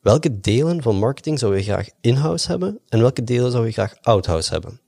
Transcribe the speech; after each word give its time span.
Welke 0.00 0.40
delen 0.40 0.82
van 0.82 0.96
marketing 0.96 1.38
zou 1.38 1.56
je 1.56 1.62
graag 1.62 1.88
in-house 2.00 2.48
hebben 2.48 2.80
en 2.88 3.00
welke 3.00 3.24
delen 3.24 3.50
zou 3.50 3.66
je 3.66 3.72
graag 3.72 3.94
out-house 4.02 4.52
hebben? 4.52 4.80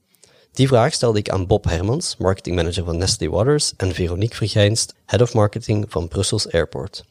Die 0.51 0.67
vraag 0.67 0.93
stelde 0.93 1.19
ik 1.19 1.29
aan 1.29 1.47
Bob 1.47 1.65
Hermans, 1.65 2.17
marketingmanager 2.17 2.83
van 2.83 2.97
Nestlé 2.97 3.29
Waters, 3.29 3.73
en 3.75 3.93
Veronique 3.93 4.35
Vergijnst, 4.35 4.95
head 5.05 5.21
of 5.21 5.33
marketing 5.33 5.85
van 5.89 6.07
Brussels 6.07 6.51
Airport. 6.51 7.03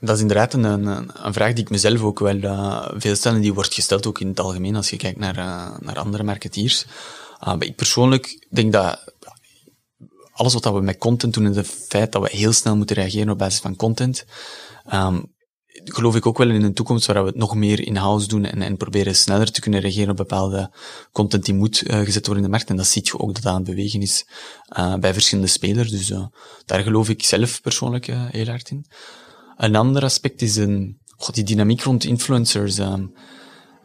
Dat 0.00 0.14
is 0.16 0.20
inderdaad 0.20 0.52
een, 0.52 0.64
een, 0.64 1.32
vraag 1.32 1.52
die 1.52 1.64
ik 1.64 1.70
mezelf 1.70 2.02
ook 2.02 2.18
wel 2.18 2.36
uh, 2.36 2.88
veel 2.94 3.14
stel 3.14 3.34
en 3.34 3.40
die 3.40 3.54
wordt 3.54 3.74
gesteld 3.74 4.06
ook 4.06 4.20
in 4.20 4.28
het 4.28 4.40
algemeen 4.40 4.76
als 4.76 4.90
je 4.90 4.96
kijkt 4.96 5.18
naar, 5.18 5.36
uh, 5.36 5.78
naar 5.80 5.98
andere 5.98 6.22
marketeers. 6.22 6.86
Uh, 7.48 7.54
ik 7.58 7.76
persoonlijk 7.76 8.46
denk 8.50 8.72
dat 8.72 9.12
alles 10.38 10.52
wat 10.52 10.64
we 10.64 10.80
met 10.80 10.98
content 10.98 11.34
doen 11.34 11.44
en 11.44 11.54
het 11.54 11.66
feit 11.88 12.12
dat 12.12 12.22
we 12.22 12.36
heel 12.36 12.52
snel 12.52 12.76
moeten 12.76 12.96
reageren 12.96 13.30
op 13.30 13.38
basis 13.38 13.60
van 13.60 13.76
content, 13.76 14.24
um, 14.92 15.36
geloof 15.84 16.16
ik 16.16 16.26
ook 16.26 16.38
wel 16.38 16.50
in 16.50 16.62
een 16.62 16.74
toekomst 16.74 17.06
waar 17.06 17.22
we 17.22 17.28
het 17.28 17.36
nog 17.36 17.54
meer 17.54 17.86
in-house 17.86 18.28
doen 18.28 18.44
en, 18.44 18.62
en 18.62 18.76
proberen 18.76 19.16
sneller 19.16 19.52
te 19.52 19.60
kunnen 19.60 19.80
reageren 19.80 20.10
op 20.10 20.16
bepaalde 20.16 20.70
content 21.12 21.44
die 21.44 21.54
moet 21.54 21.82
uh, 21.82 21.98
gezet 21.98 22.26
worden 22.26 22.44
in 22.44 22.50
de 22.50 22.56
markt. 22.56 22.70
En 22.70 22.76
dat 22.76 22.86
zie 22.86 23.02
je 23.04 23.18
ook 23.18 23.34
dat 23.34 23.42
dat 23.42 23.52
aan 23.52 23.64
bewegen 23.64 24.00
is 24.00 24.26
uh, 24.78 24.94
bij 24.94 25.12
verschillende 25.12 25.50
spelers. 25.50 25.90
Dus 25.90 26.10
uh, 26.10 26.26
daar 26.64 26.82
geloof 26.82 27.08
ik 27.08 27.22
zelf 27.22 27.60
persoonlijk 27.60 28.06
heel 28.10 28.46
hard 28.46 28.70
in. 28.70 28.86
Een 29.56 29.76
ander 29.76 30.02
aspect 30.02 30.42
is 30.42 30.56
een, 30.56 30.98
god, 31.16 31.34
die 31.34 31.44
dynamiek 31.44 31.82
rond 31.82 32.04
influencers. 32.04 32.78
Um, 32.78 33.12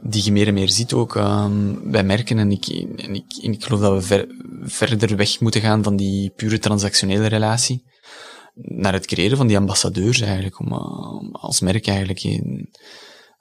die 0.06 0.24
je 0.24 0.32
meer 0.32 0.48
en 0.48 0.54
meer 0.54 0.70
ziet 0.70 0.94
ook 0.94 1.16
um, 1.16 1.92
bij 1.92 2.04
merken. 2.04 2.40
En 2.40 2.52
ik, 2.52 2.68
en 2.68 3.16
ik, 3.16 3.26
en 3.42 3.52
ik 3.52 3.64
geloof 3.64 3.80
dat 3.80 3.94
we 3.94 4.02
ver, 4.02 4.28
verder 4.66 5.16
weg 5.16 5.40
moeten 5.40 5.62
gaan 5.62 5.84
van 5.84 5.96
die 5.96 6.30
pure 6.30 6.60
transactionele 6.60 7.28
relatie 7.28 7.92
naar 8.54 8.94
het 8.94 9.06
creëren 9.06 9.38
van 9.38 9.48
die 9.48 9.58
ambassadeurs 9.58 10.22
eigenlijk, 10.22 10.60
om, 10.60 10.72
uh, 10.72 11.32
als 11.32 11.60
merk 11.60 11.88
eigenlijk 11.88 12.24
in, 12.24 12.70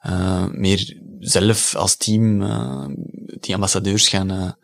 uh, 0.07 0.47
meer 0.47 1.01
zelf 1.19 1.75
als 1.75 1.95
team 1.95 2.41
uh, 2.41 2.85
die 3.39 3.53
ambassadeurs 3.53 4.07
gaan, 4.07 4.57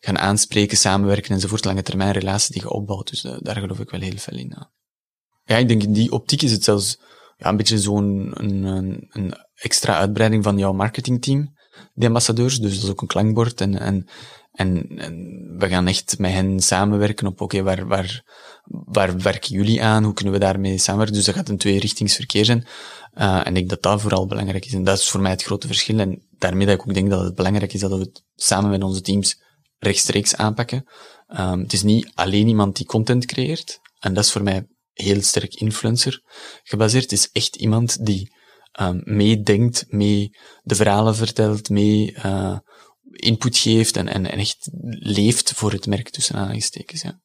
gaan 0.00 0.18
aanspreken, 0.18 0.76
samenwerken 0.76 1.34
enzovoort, 1.34 1.64
lange 1.64 1.82
termijn 1.82 2.12
relatie 2.12 2.52
die 2.52 2.62
je 2.62 2.70
opbouwt. 2.70 3.10
Dus 3.10 3.20
daar 3.40 3.56
geloof 3.56 3.78
ik 3.78 3.90
wel 3.90 4.00
heel 4.00 4.16
veel 4.18 4.38
in. 4.38 4.56
Ja, 5.44 5.56
ik 5.56 5.68
denk 5.68 5.82
in 5.82 5.92
die 5.92 6.12
optiek 6.12 6.42
is 6.42 6.52
het 6.52 6.64
zelfs 6.64 6.98
ja, 7.36 7.48
een 7.48 7.56
beetje 7.56 7.78
zo'n 7.78 8.30
een, 8.34 8.64
een, 9.10 9.34
extra 9.54 9.96
uitbreiding 9.96 10.44
van 10.44 10.58
jouw 10.58 10.72
marketingteam, 10.72 11.57
die 11.94 12.06
ambassadeurs. 12.06 12.60
Dus 12.60 12.74
dat 12.74 12.84
is 12.84 12.90
ook 12.90 13.00
een 13.00 13.06
klankbord. 13.06 13.60
En, 13.60 13.78
en, 13.78 14.06
en, 14.52 14.86
en 14.96 15.14
we 15.58 15.68
gaan 15.68 15.86
echt 15.86 16.18
met 16.18 16.32
hen 16.32 16.60
samenwerken 16.60 17.26
op, 17.26 17.40
oké, 17.40 17.62
waar, 17.62 17.86
waar, 17.86 18.22
waar 18.64 19.18
werken 19.18 19.54
jullie 19.54 19.82
aan? 19.82 20.04
Hoe 20.04 20.14
kunnen 20.14 20.32
we 20.32 20.40
daarmee 20.40 20.78
samenwerken? 20.78 21.16
Dus 21.16 21.24
dat 21.24 21.34
gaat 21.34 21.48
een 21.48 21.58
tweerichtingsverkeer 21.58 22.44
zijn. 22.44 22.66
Uh, 23.14 23.34
en 23.36 23.46
ik 23.46 23.54
denk 23.54 23.68
dat 23.68 23.82
dat 23.82 24.00
vooral 24.00 24.26
belangrijk 24.26 24.66
is. 24.66 24.72
En 24.72 24.84
dat 24.84 24.98
is 24.98 25.08
voor 25.08 25.20
mij 25.20 25.30
het 25.30 25.42
grote 25.42 25.66
verschil. 25.66 25.98
En 25.98 26.26
daarmee 26.38 26.66
dat 26.66 26.74
ik 26.74 26.88
ook 26.88 26.94
denk 26.94 27.10
dat 27.10 27.24
het 27.24 27.34
belangrijk 27.34 27.72
is 27.72 27.80
dat 27.80 27.90
we 27.90 27.98
het 27.98 28.22
samen 28.34 28.70
met 28.70 28.82
onze 28.82 29.00
teams 29.00 29.42
rechtstreeks 29.78 30.36
aanpakken. 30.36 30.84
Um, 31.38 31.60
het 31.60 31.72
is 31.72 31.82
niet 31.82 32.10
alleen 32.14 32.48
iemand 32.48 32.76
die 32.76 32.86
content 32.86 33.26
creëert. 33.26 33.80
En 33.98 34.14
dat 34.14 34.24
is 34.24 34.32
voor 34.32 34.42
mij 34.42 34.66
heel 34.92 35.22
sterk 35.22 35.54
influencer 35.54 36.22
gebaseerd. 36.62 37.02
Het 37.02 37.12
is 37.12 37.30
echt 37.32 37.56
iemand 37.56 38.06
die 38.06 38.32
um, 38.80 39.00
meedenkt, 39.04 39.84
mee 39.88 40.36
de 40.62 40.74
verhalen 40.74 41.16
vertelt, 41.16 41.70
mee 41.70 42.16
uh, 42.24 42.58
input 43.12 43.56
geeft 43.56 43.96
en, 43.96 44.08
en, 44.08 44.26
echt 44.26 44.68
leeft 45.00 45.52
voor 45.52 45.72
het 45.72 45.86
merk 45.86 46.10
tussen 46.10 46.34
aanhalingstekens. 46.34 47.02
Ja. 47.02 47.20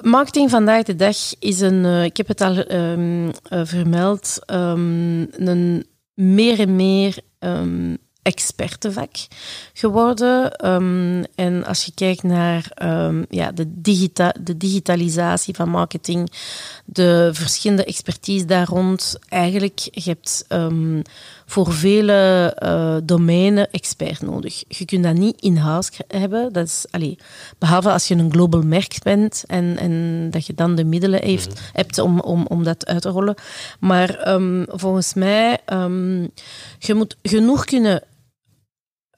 Marketing 0.00 0.50
vandaag 0.50 0.82
de 0.82 0.96
dag 0.96 1.16
is 1.38 1.60
een, 1.60 1.84
uh, 1.84 2.04
ik 2.04 2.16
heb 2.16 2.28
het 2.28 2.40
al 2.40 2.72
um, 2.72 3.26
uh, 3.26 3.32
vermeld, 3.64 4.38
um, 4.46 5.28
een 5.32 5.86
meer 6.14 6.60
en 6.60 6.76
meer 6.76 7.18
um, 7.38 7.98
expertenvak 8.22 9.10
geworden. 9.72 10.56
En 11.34 11.64
als 11.64 11.84
je 11.84 11.92
kijkt 11.94 12.22
naar 12.22 12.72
ja, 13.28 13.52
de, 13.52 13.64
digita 13.68 14.34
de 14.40 14.56
digitalisatie 14.56 15.54
van 15.54 15.68
marketing, 15.68 16.30
de 16.84 17.30
verschillende 17.32 17.84
expertise 17.84 18.44
daar 18.44 18.66
rond, 18.66 19.16
eigenlijk, 19.28 19.78
je 19.78 20.02
hebt 20.10 20.44
um, 20.48 21.02
voor 21.46 21.72
vele 21.72 22.56
uh, 22.62 22.96
domeinen 23.04 23.70
expert 23.70 24.22
nodig. 24.22 24.64
Je 24.68 24.84
kunt 24.84 25.04
dat 25.04 25.14
niet 25.14 25.40
in-house 25.40 25.92
hebben. 26.08 26.52
Dat 26.52 26.66
is, 26.66 26.84
allee, 26.90 27.18
behalve 27.58 27.90
als 27.90 28.08
je 28.08 28.14
een 28.14 28.32
global 28.32 28.62
merk 28.62 28.96
bent 29.02 29.44
en, 29.46 29.76
en 29.78 30.28
dat 30.30 30.46
je 30.46 30.54
dan 30.54 30.74
de 30.74 30.84
middelen 30.84 31.22
heeft, 31.22 31.48
mm 31.48 31.54
-hmm. 31.54 31.64
hebt 31.72 31.98
om, 31.98 32.20
om, 32.20 32.46
om 32.46 32.64
dat 32.64 32.86
uit 32.86 33.02
te 33.02 33.08
rollen. 33.08 33.34
Maar 33.80 34.38
volgens 34.66 35.14
mij, 35.14 35.58
je 36.78 36.94
moet 36.94 37.16
genoeg 37.22 37.64
kunnen 37.64 38.02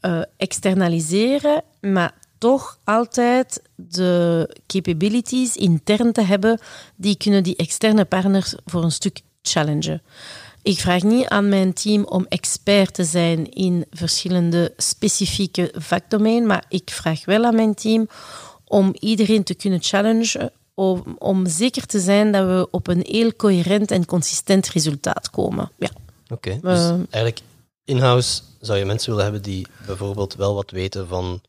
uh, 0.07 0.23
externaliseren, 0.37 1.63
maar 1.81 2.15
toch 2.45 2.79
altijd 2.85 3.63
de 3.75 4.49
capabilities 4.67 5.57
intern 5.57 6.13
te 6.13 6.23
hebben 6.23 6.61
die 6.97 7.17
kunnen 7.17 7.43
die 7.43 7.57
externe 7.57 8.05
partners 8.05 8.55
voor 8.65 8.83
een 8.83 8.93
stuk 8.93 9.21
challengen. 9.43 10.03
Ik 10.63 10.79
vraag 10.79 11.03
niet 11.03 11.29
aan 11.29 11.49
mijn 11.49 11.73
team 11.73 12.05
om 12.05 12.27
expert 12.29 12.95
te 12.95 13.05
zijn 13.05 13.51
in 13.51 13.87
verschillende 13.91 14.73
specifieke 14.77 15.75
vakdomeinen, 15.77 16.47
maar 16.47 16.65
ik 16.69 16.91
vraag 16.91 17.25
wel 17.25 17.45
aan 17.45 17.55
mijn 17.55 17.75
team 17.75 18.09
om 18.65 18.95
iedereen 18.99 19.45
te 19.45 19.55
kunnen 19.55 19.83
challengen, 19.83 20.51
om, 20.75 21.17
om 21.19 21.47
zeker 21.47 21.87
te 21.87 22.01
zijn 22.01 22.33
dat 22.33 22.47
we 22.47 22.69
op 22.71 22.87
een 22.87 23.05
heel 23.07 23.33
coherent 23.37 23.91
en 23.91 24.07
consistent 24.07 24.69
resultaat 24.69 25.31
komen. 25.31 25.71
Ja. 25.79 25.91
Oké, 26.29 26.49
okay, 26.49 26.61
dus 26.61 26.81
uh, 26.81 26.91
eigenlijk 26.91 27.41
in-house 27.85 28.43
zou 28.61 28.79
je 28.79 28.85
mensen 28.85 29.09
willen 29.09 29.25
hebben 29.25 29.43
die 29.43 29.67
bijvoorbeeld 29.87 30.35
wel 30.35 30.55
wat 30.55 30.71
weten 30.71 31.09
van 31.09 31.41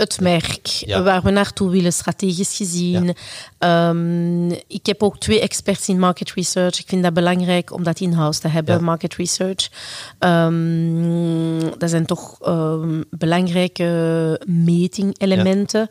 het 0.00 0.20
merk, 0.20 0.66
ja. 0.66 1.02
waar 1.02 1.22
we 1.22 1.30
naartoe 1.30 1.70
willen, 1.70 1.92
strategisch 1.92 2.56
gezien. 2.56 3.14
Ja. 3.58 3.88
Um, 3.88 4.50
ik 4.50 4.86
heb 4.86 5.02
ook 5.02 5.18
twee 5.18 5.40
experts 5.40 5.88
in 5.88 5.98
market 5.98 6.32
research. 6.32 6.78
Ik 6.78 6.88
vind 6.88 7.02
dat 7.02 7.14
belangrijk 7.14 7.72
om 7.72 7.82
dat 7.82 8.00
in-house 8.00 8.40
te 8.40 8.48
hebben, 8.48 8.74
ja. 8.74 8.80
market 8.80 9.14
research. 9.14 9.70
Um, 10.18 11.78
dat 11.78 11.90
zijn 11.90 12.06
toch 12.06 12.48
um, 12.48 13.04
belangrijke 13.10 14.40
meting-elementen 14.46 15.86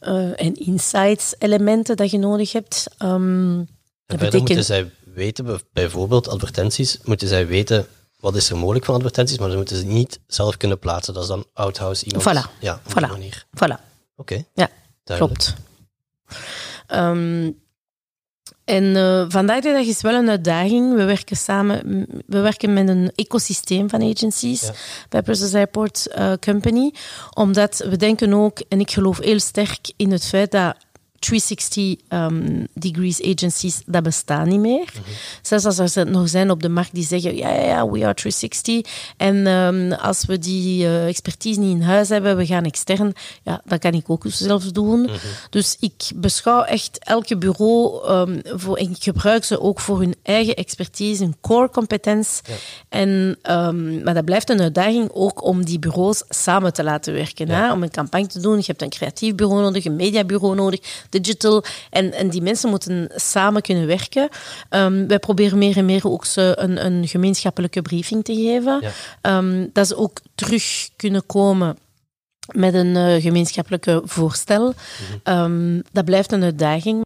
uh, 0.00 0.40
en 0.40 0.54
insights-elementen 0.54 1.96
dat 1.96 2.10
je 2.10 2.18
nodig 2.18 2.52
hebt. 2.52 2.86
dat 2.98 3.66
betekent... 4.06 4.32
moeten 4.32 4.64
zij 4.64 4.90
weten, 5.14 5.60
bijvoorbeeld 5.72 6.28
advertenties, 6.28 6.98
moeten 7.04 7.28
zij 7.28 7.46
weten 7.46 7.86
wat 8.24 8.36
is 8.36 8.50
er 8.50 8.56
mogelijk 8.56 8.84
van 8.84 8.94
advertenties, 8.94 9.38
maar 9.38 9.50
ze 9.50 9.56
moeten 9.56 9.76
ze 9.76 9.84
niet 9.84 10.20
zelf 10.26 10.56
kunnen 10.56 10.78
plaatsen. 10.78 11.14
Dat 11.14 11.22
is 11.22 11.28
dan 11.28 11.46
outhouse 11.52 12.04
iemand. 12.04 12.24
Voilà. 12.28 12.58
Ja, 12.60 12.80
op 12.84 12.92
voilà. 12.92 13.08
manier. 13.08 13.44
Voilà. 13.46 13.76
Oké. 13.76 13.80
Okay. 14.16 14.46
Ja, 14.54 14.68
Duidelijk. 15.04 15.38
klopt. 15.38 15.56
Um, 16.88 17.62
en 18.64 18.84
uh, 18.84 19.24
vandaag 19.28 19.60
de 19.60 19.72
dag 19.72 19.86
is 19.86 20.00
wel 20.00 20.14
een 20.14 20.28
uitdaging. 20.28 20.94
We 20.94 21.04
werken 21.04 21.36
samen, 21.36 22.06
we 22.26 22.40
werken 22.40 22.72
met 22.72 22.88
een 22.88 23.12
ecosysteem 23.14 23.88
van 23.90 24.02
agencies 24.02 24.62
ja. 24.62 24.72
bij 25.08 25.22
Brussels 25.22 25.54
Airport 25.54 26.08
uh, 26.18 26.32
Company, 26.40 26.92
omdat 27.34 27.84
we 27.88 27.96
denken 27.96 28.34
ook, 28.34 28.58
en 28.68 28.80
ik 28.80 28.90
geloof 28.90 29.18
heel 29.18 29.40
sterk 29.40 29.92
in 29.96 30.12
het 30.12 30.24
feit 30.24 30.50
dat 30.50 30.76
360 31.24 31.96
um, 32.08 32.66
degrees 32.72 33.22
agencies, 33.22 33.82
dat 33.86 34.02
bestaan 34.02 34.48
niet 34.48 34.60
meer. 34.60 34.90
Mm 34.94 35.02
-hmm. 35.04 35.14
Zelfs 35.42 35.64
als 35.64 35.96
er 35.96 36.10
nog 36.10 36.28
zijn 36.28 36.50
op 36.50 36.62
de 36.62 36.68
markt 36.68 36.94
die 36.94 37.04
zeggen, 37.04 37.36
ja, 37.36 37.48
ja, 37.54 37.60
ja, 37.60 37.88
we 37.88 38.04
are 38.04 38.14
360. 38.14 39.12
En 39.16 39.46
um, 39.46 39.92
als 39.92 40.26
we 40.26 40.38
die 40.38 40.84
uh, 40.84 41.06
expertise 41.06 41.60
niet 41.60 41.76
in 41.76 41.82
huis 41.82 42.08
hebben, 42.08 42.36
we 42.36 42.46
gaan 42.46 42.64
extern, 42.64 43.12
ja, 43.42 43.60
dat 43.64 43.78
kan 43.78 43.92
ik 43.92 44.10
ook 44.10 44.24
zelf 44.26 44.64
doen. 44.64 45.00
Mm 45.00 45.06
-hmm. 45.06 45.18
Dus 45.50 45.76
ik 45.80 46.10
beschouw 46.14 46.62
echt 46.62 46.98
elke 46.98 47.36
bureau, 47.36 48.08
um, 48.10 48.40
voor, 48.44 48.76
en 48.76 48.90
ik 48.90 49.02
gebruik 49.02 49.44
ze 49.44 49.60
ook 49.60 49.80
voor 49.80 49.98
hun 49.98 50.14
eigen 50.22 50.54
expertise, 50.54 51.22
hun 51.22 51.36
core 51.40 51.70
competence. 51.70 52.42
Ja. 52.46 52.54
En, 52.88 53.38
maar 54.04 54.14
dat 54.14 54.24
blijft 54.24 54.50
een 54.50 54.60
uitdaging 54.60 55.10
ook 55.12 55.44
om 55.44 55.64
die 55.64 55.78
bureaus 55.78 56.22
samen 56.28 56.72
te 56.72 56.84
laten 56.84 57.12
werken. 57.12 57.46
Ja. 57.46 57.54
Hè? 57.54 57.72
Om 57.72 57.82
een 57.82 57.90
campagne 57.90 58.26
te 58.26 58.40
doen, 58.40 58.56
je 58.56 58.64
hebt 58.66 58.82
een 58.82 58.88
creatief 58.88 59.34
bureau 59.34 59.62
nodig, 59.62 59.84
een 59.84 59.96
mediabureau 59.96 60.54
nodig, 60.54 60.80
digital. 61.20 61.64
En, 61.90 62.12
en 62.12 62.28
die 62.28 62.42
mensen 62.42 62.70
moeten 62.70 63.10
samen 63.14 63.62
kunnen 63.62 63.86
werken. 63.86 64.28
Um, 64.70 65.06
wij 65.08 65.18
proberen 65.18 65.58
meer 65.58 65.76
en 65.76 65.84
meer 65.84 66.10
ook 66.10 66.24
ze 66.24 66.52
een, 66.56 66.84
een 66.84 67.08
gemeenschappelijke 67.08 67.82
briefing 67.82 68.24
te 68.24 68.34
geven. 68.34 68.82
Ja. 69.22 69.36
Um, 69.36 69.70
dat 69.72 69.86
ze 69.86 69.96
ook 69.96 70.20
terug 70.34 70.88
kunnen 70.96 71.26
komen 71.26 71.78
met 72.52 72.74
een 72.74 72.96
uh, 72.96 73.22
gemeenschappelijke 73.22 74.02
voorstel. 74.04 74.66
Mm 74.66 74.74
-hmm. 75.24 75.38
um, 75.44 75.82
dat 75.92 76.04
blijft 76.04 76.32
een 76.32 76.42
uitdaging, 76.42 77.03